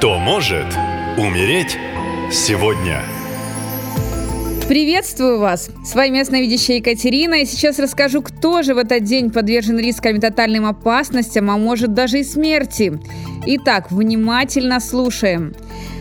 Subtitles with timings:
[0.00, 0.64] Кто может
[1.18, 1.76] умереть
[2.32, 3.02] сегодня?
[4.66, 5.68] Приветствую вас!
[5.84, 10.18] С вами ясновидящая Екатерина, и сейчас расскажу, кто же в этот день подвержен рискам и
[10.18, 12.98] тотальным опасностям, а может даже и смерти.
[13.44, 15.54] Итак, внимательно слушаем.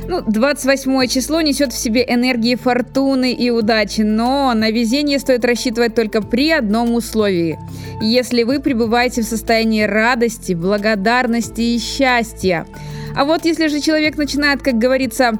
[0.07, 5.93] Ну, 28 число несет в себе энергии фортуны и удачи, но на везение стоит рассчитывать
[5.93, 7.59] только при одном условии.
[8.01, 12.65] Если вы пребываете в состоянии радости, благодарности и счастья.
[13.15, 15.33] А вот если же человек начинает, как говорится,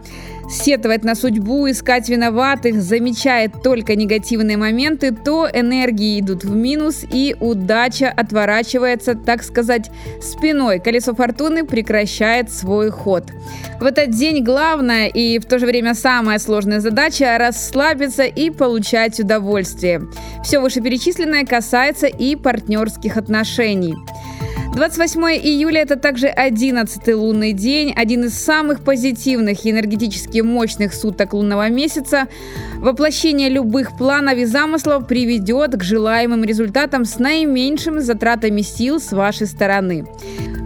[0.50, 7.36] сетовать на судьбу, искать виноватых, замечает только негативные моменты, то энергии идут в минус и
[7.40, 10.80] удача отворачивается, так сказать, спиной.
[10.80, 13.26] Колесо фортуны прекращает свой ход.
[13.80, 19.20] В этот день главное и в то же время самая сложная задача– расслабиться и получать
[19.20, 20.02] удовольствие.
[20.44, 23.96] Все вышеперечисленное касается и партнерских отношений.
[24.80, 31.34] 28 июля– это также 11 лунный день, один из самых позитивных и энергетически мощных суток
[31.34, 32.30] лунного месяца.
[32.78, 39.48] Воплощение любых планов и замыслов приведет к желаемым результатам с наименьшими затратами сил с вашей
[39.48, 40.06] стороны.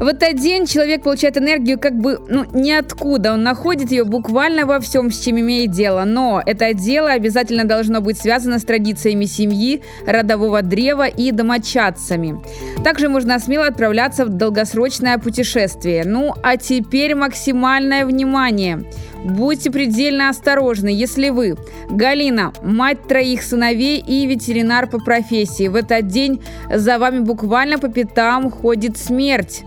[0.04, 3.34] В этот день человек получает энергию как бы ну, ниоткуда.
[3.34, 6.04] Он находит ее буквально во всем, с чем имеет дело.
[6.04, 12.44] Но это дело обязательно должно быть связано с традициями семьи, родового древа и домочадцами.
[12.84, 13.72] Также можно смело
[14.04, 16.04] отправляться в долгосрочное путешествие.
[16.06, 18.84] Ну а теперь максимальное внимание.
[19.24, 21.56] Будьте предельно осторожны, если вы,
[21.90, 27.88] Галина, мать троих сыновей и ветеринар по профессии, в этот день за вами буквально по
[27.88, 29.64] пятам ходит смерть.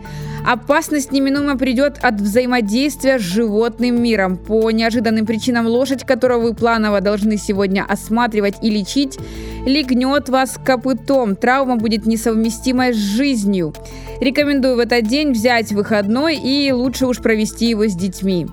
[0.47, 4.36] Опасность неминуемо придет от взаимодействия с животным миром.
[4.36, 9.19] По неожиданным причинам лошадь, которую вы планово должны сегодня осматривать и лечить,
[9.66, 11.34] легнет вас копытом.
[11.34, 13.75] Травма будет несовместимой с жизнью.
[14.20, 18.47] Рекомендую в этот день взять выходной и лучше уж провести его с детьми.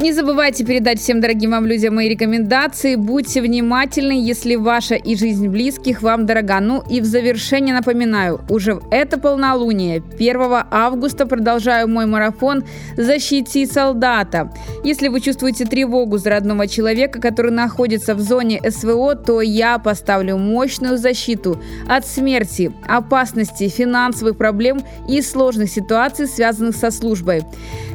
[0.00, 2.94] Не забывайте передать всем дорогим вам людям мои рекомендации.
[2.94, 6.58] Будьте внимательны, если ваша и жизнь близких вам дорога.
[6.60, 10.36] Ну и в завершение напоминаю, уже это полнолуние, 1
[10.70, 12.64] августа продолжаю мой марафон
[12.98, 14.52] «Защити солдата».
[14.84, 20.36] Если вы чувствуете тревогу за родного человека, который находится в зоне СВО, то я поставлю
[20.36, 21.58] мощную защиту
[21.88, 27.42] от смерти, опасности, финансовых проблем и сложных ситуаций, связанных со службой.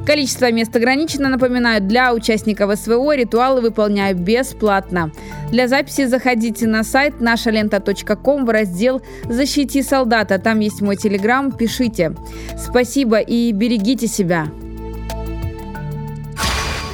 [0.06, 5.12] Количество мест ограничено, напоминаю, для участников СВО ритуалы выполняю бесплатно.
[5.52, 10.38] Для записи заходите на сайт нашалента.ком в раздел «Защити солдата».
[10.38, 12.14] Там есть мой телеграм, пишите.
[12.58, 14.48] Спасибо и берегите себя.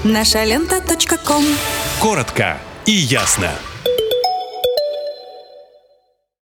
[0.03, 1.43] Нашалента.ком
[1.99, 3.49] Коротко и ясно.